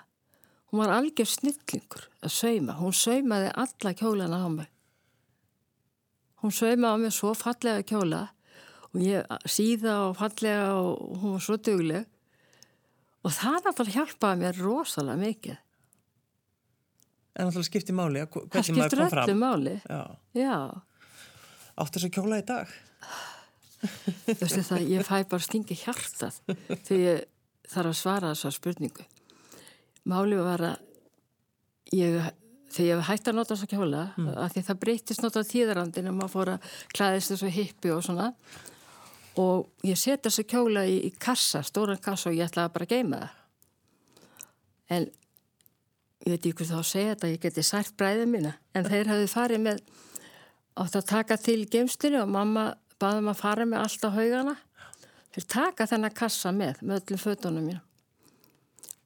[0.71, 2.77] hún var algjör snillingur að sauma.
[2.79, 4.71] Hún saumaði alla kjólana á mig.
[6.43, 8.23] Hún saumaði á mig svo fallega kjóla
[8.93, 12.07] og ég síða og fallega og hún var svo dugleg.
[13.27, 15.57] Og það náttúrulega hjálpaði mér rosalega mikið.
[17.37, 19.25] En náttúrulega skipti máli að Það hvernig maður kom fram.
[19.27, 19.75] öllu máli.
[19.91, 20.03] Já,
[20.39, 20.55] Já,
[21.77, 22.77] áttu þess að kjóla í dag.
[24.41, 26.39] Veistu það, ég fæ bara stingi hjartað
[26.87, 27.25] þegar ég
[27.71, 29.07] þarf að svara þessar spurningu.
[30.07, 32.31] Málið var að ég,
[32.73, 34.31] þegar ég hætti að nota þessa kjóla, mm.
[34.45, 38.31] að því það breytist náttúrulega tíðarandin og maður fór að klæðist þessu hippi og svona
[39.37, 42.95] og ég seti þessa kjóla í, í kassa, stóran kassa og ég ætlaði bara að
[42.95, 43.43] geima það.
[44.97, 45.09] En
[46.27, 49.11] ég veit ekki hvað þá að segja þetta, ég geti sært bræðið mína, en þeir
[49.13, 49.83] hafði farið með
[50.77, 52.67] átt að taka til geimslinu og mamma
[53.03, 54.57] baðum að fara með allt á haugana.
[55.37, 57.83] Þeir taka þennan kassa með, með öllum fötunum mínu.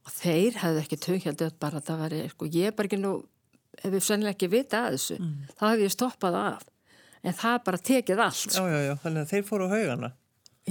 [0.07, 3.13] Og þeir hefðu ekki tökjaldið bara að það væri, sko, ég er bara ekki nú,
[3.77, 5.19] ef við sennilega ekki vita að þessu,
[5.59, 6.65] þá hef ég stoppað af.
[7.21, 8.57] En það bara tekið allt.
[8.57, 10.13] Já, já, já, þannig að þeir fóru á haugana.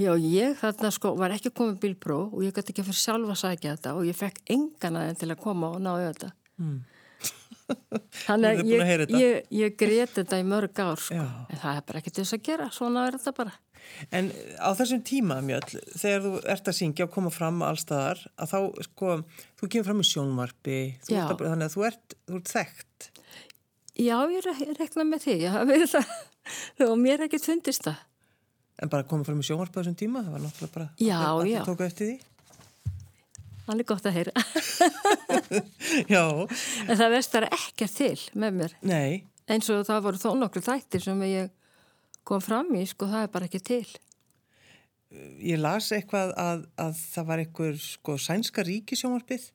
[0.00, 3.40] Já, ég þarna sko var ekki komið bílpró og ég gæti ekki fyrir sjálfa að
[3.42, 6.30] sækja þetta og ég fekk engan aðeins til að koma og ná þetta.
[6.62, 6.78] Mm.
[8.24, 11.18] Þannig að að ég, ég, ég grét þetta í mörg ár sko.
[11.20, 13.56] En það er bara til þess að gera, svona er þetta bara.
[14.14, 14.28] En
[14.60, 18.58] á þessum tíma, Mjöll, þegar þú ert að syngja og koma fram allstaðar, að þá,
[18.86, 19.14] sko,
[19.60, 20.78] þú kemur fram í sjónvarpi,
[21.08, 23.08] að, þannig að þú ert, þú ert þekkt.
[24.00, 25.38] Já, ég re- ég rekna með því,
[25.90, 26.14] það
[26.90, 28.06] og mér ekki fundist það.
[28.80, 30.88] En bara koma fram í sjónvarpi á þessum tíma, það var náttúrulega bara...
[30.96, 31.62] Já, allir já.
[31.66, 32.29] tóku eftir því.
[33.70, 34.32] Það er gott að heyra.
[36.14, 36.22] Já,
[36.90, 38.74] En það vestar ekkert til með mér.
[38.82, 41.50] nei, Eins og það voru þó nokkru þættir sem ég
[42.26, 43.86] kom fram í, sko, það er bara ekki til.
[45.42, 49.48] ég las eitthvað að, að það var einhver, sko, sænska ríkisjónvarpið.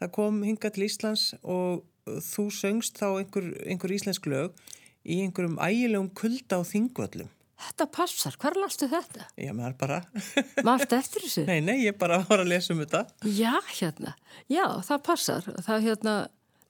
[0.00, 4.56] Það kom hinga til Íslands og þú söngst þá einhver, einhver íslensk lög
[5.04, 7.28] í einhverjum ægilegum kulda á þingvöllum.
[7.60, 9.26] Þetta passar, hvar lastu þetta?
[9.36, 9.98] Já, maður bara...
[10.68, 11.44] Mást eftir þessu?
[11.48, 13.02] nei, nei, ég bara var að lesa um þetta.
[13.36, 14.14] Já, hérna.
[14.48, 15.48] Já, það passar.
[15.66, 16.14] Það, hérna,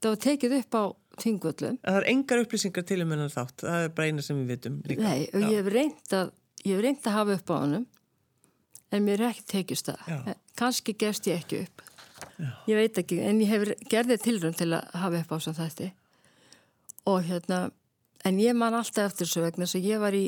[0.01, 0.85] það var tekið upp á
[1.21, 1.79] þingvöllum.
[1.79, 3.57] En það er engar upplýsingar til um hennar þátt.
[3.63, 5.07] Það er bara eina sem við vitum líka.
[5.07, 7.87] Nei, og ég hef reynd að, ég hef reynd að hafa upp á honum,
[8.91, 10.11] en mér er ekki tekist það.
[10.11, 10.37] Já.
[10.59, 11.87] Kanski gefst ég ekki upp.
[12.69, 15.91] Ég veit ekki, en ég hef gerðið tilrönd til að hafa upp á sem þetta.
[17.11, 17.61] Og hérna,
[18.29, 20.27] en ég man alltaf eftir þessu vegna þess að ég var í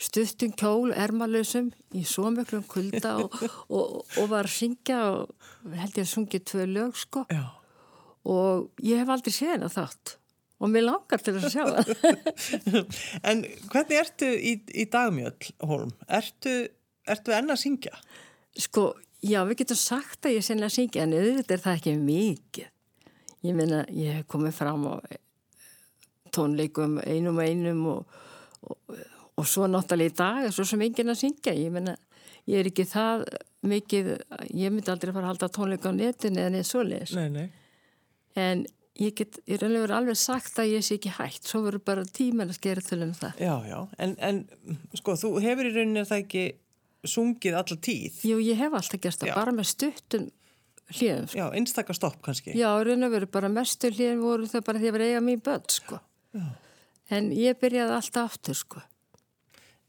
[0.00, 3.36] stuttum kjól, ermalösum, í svo miklum kulda og,
[3.76, 7.26] og, og var að syngja og held ég að sungið tvö lög, sko.
[7.32, 7.44] Já.
[8.32, 10.16] Og ég hef aldrei séð hennar þátt.
[10.62, 11.88] Og mér langar til að sjá það.
[13.26, 13.40] en
[13.72, 15.90] hvernig ertu í, í dagmjöll, Holm?
[16.06, 16.52] Ertu,
[17.10, 17.96] ertu enn að syngja?
[18.62, 18.92] Sko,
[19.26, 22.70] já, við getum sagt að ég sennilega syngja, en auðvitað er það ekki mikið.
[23.42, 24.94] Ég meina, ég hef komið fram á
[26.32, 28.20] tónleikum einum og einum og,
[28.62, 28.94] og,
[29.42, 31.54] og svo náttúrulega í dag er svo sem enginn að syngja.
[31.58, 31.96] Ég meina,
[32.50, 33.26] ég er ekki það
[33.72, 34.12] mikið,
[34.58, 37.16] ég myndi aldrei fara að halda tónleika á netinu eða neð svoleiðis.
[37.18, 37.48] Nei, nei.
[38.38, 38.64] En
[39.00, 42.52] ég get, ég raunlega alveg sagt að ég sé ekki hægt, svo verður bara tíman
[42.52, 43.40] að skera til um það.
[43.42, 43.78] Já, já.
[44.04, 44.42] En, en
[44.98, 46.44] sko, þú hefur í rauninni það ekki
[47.12, 48.22] sungið alla tíð.
[48.28, 50.28] Jú, ég hef alltaf gert það, bara með stuttum
[50.92, 51.28] hljöðum.
[51.38, 52.54] Já, einstakar stopp kannski.
[52.58, 55.42] Já, raun og veru bara mestu hlýðin voru það bara því að vera eiga mín
[55.44, 55.98] börn, sko.
[56.36, 56.46] Já.
[57.12, 58.82] En ég byrjaði alltaf aftur, sko.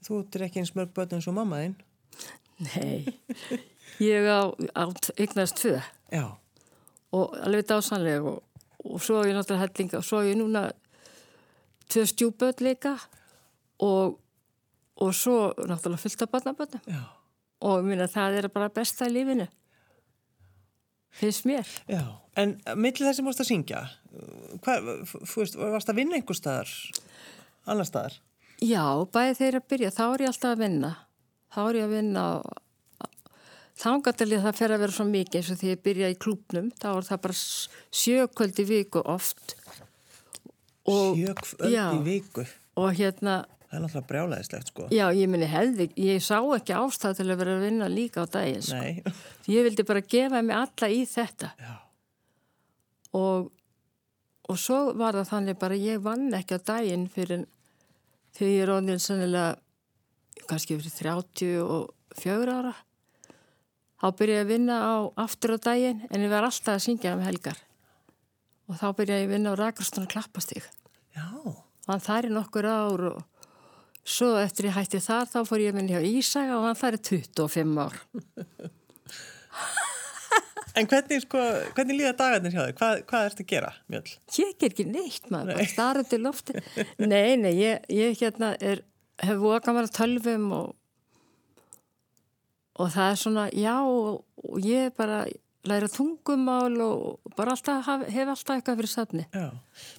[0.04, 1.76] Þú er ekki eins mörg börn eins og mamma þinn.
[2.64, 3.06] Nei,
[4.04, 4.84] ég á, á
[5.18, 5.80] eignast tvö
[6.14, 6.26] Já.
[7.12, 8.44] og alveg dásanlega og,
[8.86, 10.68] og svo er ég náttúrulega hellinga og svo er ég núna
[11.90, 12.94] tvö stjúböld líka
[13.82, 14.20] og,
[15.02, 17.02] og svo náttúrulega fullt af barnaböndum Já.
[17.66, 19.48] og ég minna það er bara besta í lífinu.
[21.14, 21.68] finnst mér.
[21.90, 22.04] Já,
[22.42, 23.82] en millir þess að mást að syngja,
[24.66, 24.88] hvað,
[25.36, 26.72] veist, varst að vinna einhver staðar,
[27.70, 28.16] annar staðar?
[28.64, 30.92] Já, bæði þeir að byrja, þá er ég alltaf að vinna.
[31.54, 32.26] Þá er ég að vinna
[33.84, 36.90] þángatalið það fer að vera svo mikið eins og því ég byrja í klúpnum, þá
[36.94, 37.40] er það bara
[38.04, 39.56] sjökvöldi viku oft.
[40.88, 42.46] Sjökvöldi viku?
[42.80, 43.42] Og hérna
[43.74, 44.84] Það er náttúrulega brjálæðislegt sko.
[44.94, 48.30] Já, ég minni hefði, ég sá ekki ástæð til að vera að vinna líka á
[48.30, 48.78] daginn sko.
[48.78, 49.14] Nei.
[49.50, 51.50] Ég vildi bara gefa mig alla í þetta.
[51.58, 51.72] Já.
[53.18, 53.48] Og,
[54.46, 57.48] og svo var það þannig bara ég vann ekki á daginn fyrir
[58.38, 62.74] þegar ég er ónið sannilega kannski fyrir 34 ára.
[64.04, 64.94] Þá byrjaði ég að vinna á
[65.24, 67.60] aftur á daginn en ég var alltaf að syngja um helgar.
[68.68, 70.66] Og þá byrjaði ég að vinna á Rækarstónu klappastík.
[71.14, 73.22] Þann þær er nokkur ár og
[74.04, 77.00] Svo eftir ég hætti þar þá fór ég að minna hjá Ísaga og hann færi
[77.00, 77.96] 25 ár.
[80.74, 81.42] En hvernig, sko,
[81.78, 82.78] hvernig líða dagarnir hjá þig?
[82.80, 84.14] Hvað, hvað ert að gera, Mjöld?
[84.40, 86.56] Ég ger ekki neitt maður, bara starra til lofti.
[87.04, 88.82] Nei, nei, ég, ég hérna er,
[89.22, 90.72] hef voka maður tölvum og,
[92.82, 95.22] og það er svona, já, og, og ég bara
[95.70, 99.28] læra tungumál og bara alltaf, hef, hef alltaf eitthvað fyrir safni.
[99.30, 99.48] Já,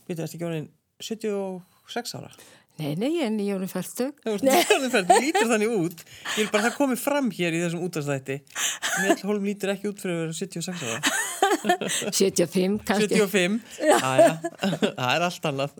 [0.08, 2.34] býtu, erst ekki orðin 76 ára?
[2.74, 6.00] Nei, nei, ég er ert nýjónu færtug, lítur þannig út.
[6.34, 8.40] Ég vil bara það komið fram hér í þessum útastætti.
[9.04, 11.12] Mjöld Holm lítur ekki út fyrir að vera 76 ára.
[12.18, 13.20] 75 kannski.
[13.20, 15.76] 75, já, já, það er allt annað.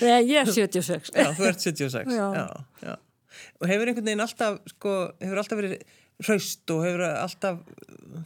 [0.00, 1.10] Nei, ég er 76.
[1.12, 2.28] Já, þú ert 76, já.
[2.38, 2.46] já,
[2.86, 2.94] já.
[3.60, 5.74] Og hefur einhvern veginn alltaf, sko, hefur alltaf verið
[6.24, 7.60] hraust og hefur alltaf,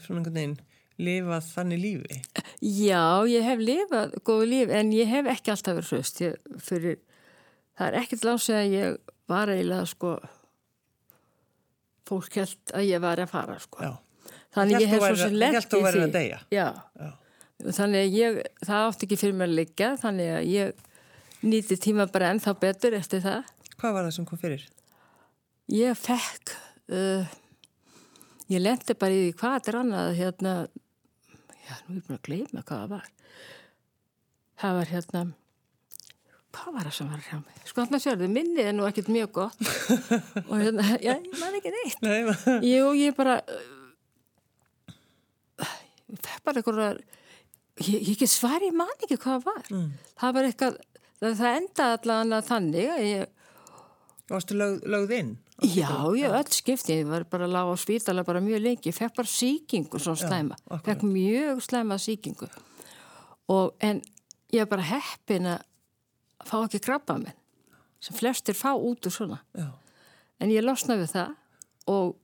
[0.04, 0.54] svona einhvern veginn,
[1.02, 2.20] lifað þannig lífi?
[2.62, 6.22] Já, ég hef lifað góðu lífi en ég hef ekki alltaf verið hraust.
[6.22, 7.00] Ég, fyrir
[7.78, 8.96] það er ekkert lásið að ég
[9.30, 10.14] var eiginlega sko
[12.08, 13.92] fólk held að ég var að fara sko
[14.54, 16.66] þannig ég hef svo sem lett í því Já.
[17.00, 17.10] Já.
[17.78, 20.84] þannig að ég það átti ekki fyrir mig að liggja þannig að ég
[21.44, 24.62] nýti tíma bara ennþá betur eftir það Hvað var það sem kom fyrir?
[25.74, 26.52] Ég fekk
[26.94, 27.32] uh,
[28.52, 30.52] ég lendi bara í því hvað er annað hérna
[31.64, 33.08] já, nú er ég búin að gleyma hvað það var
[34.62, 35.24] það var hérna
[36.54, 37.62] hvað var það sem var hjá mig?
[37.68, 39.64] Sko alltaf sérðu, minnið er nú ekkert mjög gott.
[40.50, 42.04] Og hérna, já, ég man ekki neitt.
[42.04, 42.20] Nei,
[42.70, 43.40] Jú, ég bara
[46.14, 47.00] ég fekk bara eitthvað
[47.84, 49.70] ég, ég svar, ég man ekki hvað það var.
[49.72, 49.88] Mm.
[50.20, 50.76] það var eitthvað
[51.20, 53.32] það, það enda allavega þannig að ég
[54.24, 55.32] Varstu lög, lögð inn?
[55.68, 58.96] Já, ég öll skipti, ég var bara að lága á spítala bara mjög lengi, ég
[58.96, 62.48] fekk bara síkingu svona slæma, já, fekk mjög slæma síkingu
[63.52, 64.00] og en
[64.54, 65.66] ég var bara heppin að
[66.48, 67.40] fá ekki krabba minn
[68.04, 69.70] sem flestir fá út úr svona Já.
[70.40, 71.34] en ég losnaði við það
[71.94, 72.14] og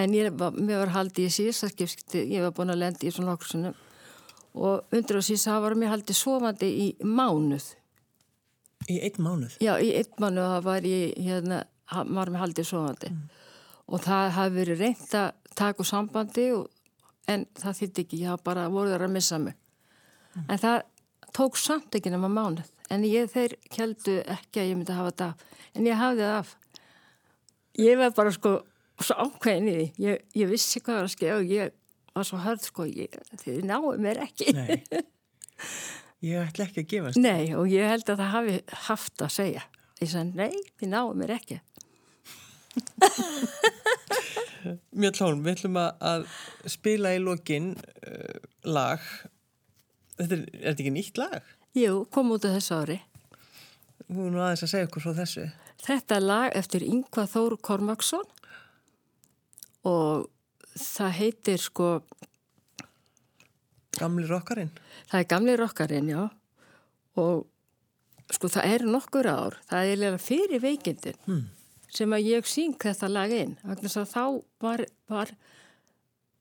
[0.00, 3.52] en ég var, var haldið í síðaskipti ég var búin að lendi í svona okkur
[3.52, 3.74] svona
[4.52, 7.70] og undir síðan það var mér haldið sofandi í mánuð
[8.90, 9.52] Í einn mánuð?
[9.62, 13.20] Já, í einn mánuð það var ég hérna, var mér haldið sofandi mm.
[13.94, 16.64] og það hafi verið reynd að taka úr sambandi og,
[17.30, 20.48] en það þýtti ekki, ég hafa bara voruð að missa mig mm.
[20.48, 20.78] en það
[21.36, 25.30] tók samt ekki nema mánuð en ég þeir keldu ekki að ég myndi hafa þetta
[25.32, 26.52] af en ég hafði það af.
[27.80, 28.52] Ég var bara sko
[29.02, 29.86] svo ákveðin í því.
[30.04, 31.72] Ég, ég vissi hvað var að skilja og ég
[32.12, 34.52] var svo hörð sko ég, þið náðu mér ekki.
[34.56, 34.76] Nei,
[36.28, 38.56] ég ætla ekki að gefa Nei og ég held að það hafi
[38.88, 39.64] haft að segja.
[40.02, 41.60] Ég sagði nei, þið náðu mér ekki.
[45.02, 46.28] Mjög hlón, við ætlum að
[46.70, 47.72] spila í lokin
[48.06, 49.02] uh, lag.
[50.20, 51.50] Þetta er, er þetta ekki nýtt lag?
[51.72, 52.98] Jú, kom út af þessu ári.
[54.12, 55.44] Er nú aðeins að segja okkur frá þessu.
[55.82, 58.26] Þetta er lag eftir Yngva Þóru Kormaksson
[59.88, 60.28] og
[60.76, 61.88] það heitir sko...
[63.96, 64.70] Gamli rockarinn?
[65.08, 66.20] Það er Gamli rockarinn, já.
[67.20, 67.48] Og
[68.32, 71.42] sko það er nokkur ár, það er lega fyrir veikindin hmm.
[71.92, 73.56] sem að ég syng þetta lag inn.
[73.64, 74.24] Þannig að þá
[74.64, 75.32] var, var,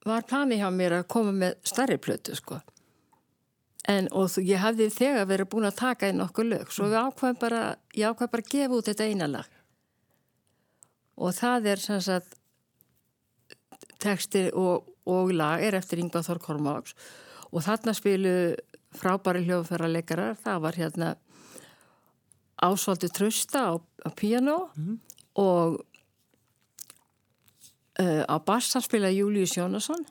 [0.08, 2.60] var plani hjá mér að koma með starri plötu sko.
[3.90, 7.40] En, og ég hafði þegar verið búin að taka inn okkur lög, svo við ákvæðum
[7.42, 7.62] bara,
[7.98, 9.58] ég ákvæðum bara að gefa út þetta eina lag.
[11.22, 12.38] Og það er sem sagt,
[14.02, 16.96] texti og, og lag er eftir Yngvar Þór Kormáks
[17.52, 18.36] og þarna spilu
[18.98, 21.12] frábæri hljóðferðarleikarar, það var hérna
[22.62, 24.98] Ásvaldi Trösta á, á piano mm.
[25.42, 25.82] og
[28.02, 30.06] uh, á bassa spila Július Jónasson.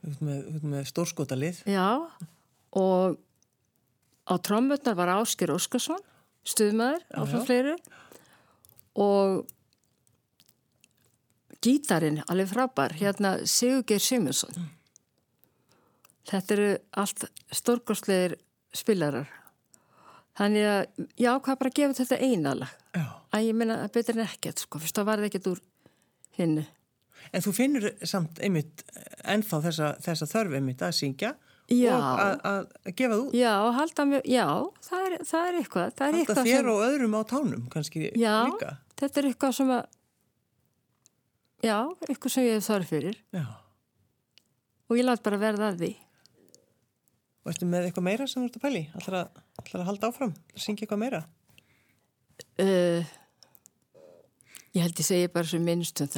[0.00, 1.64] Þú veit með, með stórskotalið.
[1.68, 2.39] Já, og
[2.76, 6.02] á trommutnar var Ásker Óskarsson
[6.46, 7.76] stuðmaður á svona fleiri.
[9.00, 9.46] Og
[11.60, 14.70] gítarin alveg frábær, hérna Sigurgeir Simonsson
[16.30, 18.36] þetta eru allt stórgóðslegir
[18.76, 19.28] spilarar.
[20.38, 22.74] Þannig að ég ákvað bara að gefa þetta einalag?
[23.30, 25.62] Að ég minna að betur en ekkert sko, fyrst þá var það ekkert úr
[26.38, 26.64] hinnu.
[27.36, 28.84] En þú finnur samt einmitt
[29.28, 31.34] ennþá þessa, þessa þörf einmitt að syngja
[31.70, 31.94] Já.
[31.94, 34.46] og að, að gefa þú Já, halda mig, já,
[34.88, 37.64] það er, það er eitthvað það er halda eitthvað þér sem, og öðrum á tánum
[37.70, 38.34] kannski Já.
[38.48, 38.70] líka.
[38.98, 39.82] þetta er eitthvað sem að
[41.70, 41.76] já,
[42.08, 43.20] eitthvað sem ég þörf fyrir
[44.90, 45.92] og ég látt bara verða að því
[47.40, 48.80] Og ertu með eitthvað meira sem þú ert að pæli?
[48.98, 49.38] Ætlar að,
[49.72, 50.32] að halda áfram?
[50.60, 51.20] Syngja eitthvað meira?
[52.60, 53.08] uh,
[54.76, 56.10] Ég held ég segi bara sem minnst um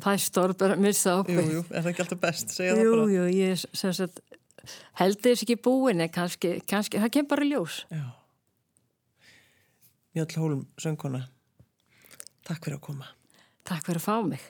[0.00, 2.54] það stór bara missa Jú, ákveð jú, er það ekki alltaf best?
[2.54, 4.22] Segja það Jú, jú, ég sem sagt
[5.00, 8.04] held þess ekki búin en kannski, kannski, það kemur bara ljós Já.
[10.10, 11.20] Mjöll Hólm, söngkona.
[12.42, 13.12] Takk fyrir að koma.
[13.62, 14.42] Takk fyrir að fá mig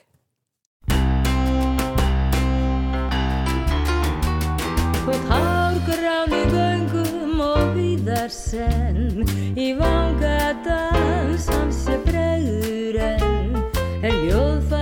[5.01, 9.25] Þótt hárgrán í göngum og víðar senn
[9.57, 13.57] Í vanga dans hans sé bregður enn
[14.01, 14.80] En ljóðfæri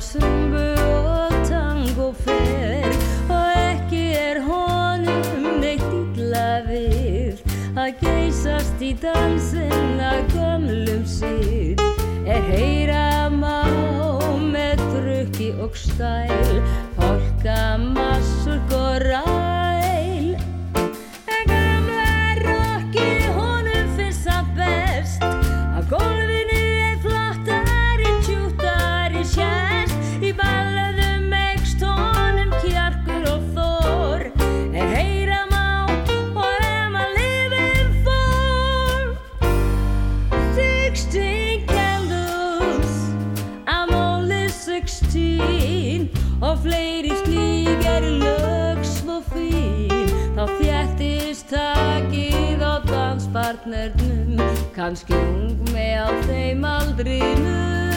[0.00, 0.60] valsrumbu
[1.08, 2.88] og tango fer
[3.28, 7.42] Og ekki er honum neitt illa við
[7.76, 11.84] Að geysast í dansin að gömlum síð
[12.24, 13.60] Er heyra má
[14.40, 16.62] með drukki og stæl
[16.96, 19.69] Fólkamassur og ræl
[54.80, 57.89] Kanski ung með á þeim aldrinum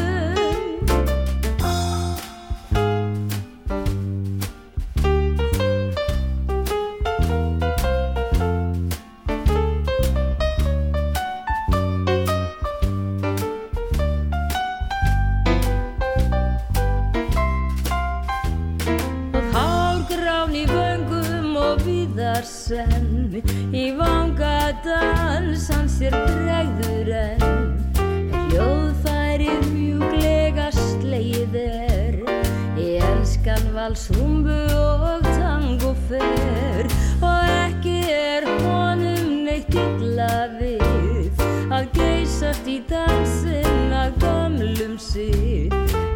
[42.23, 45.73] geysast í dansin að gömlum síð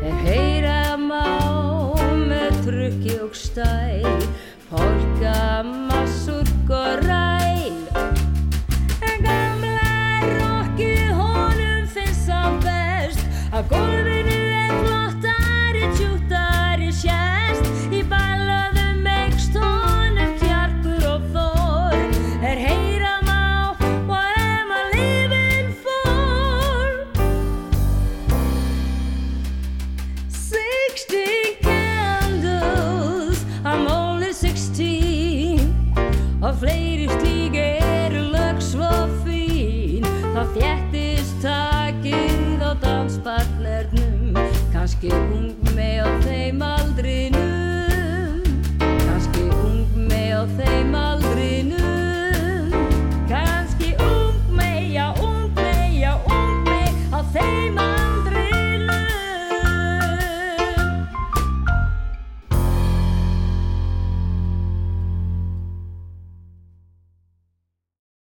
[0.08, 1.20] er heyra má
[2.30, 4.17] með trukki og stæl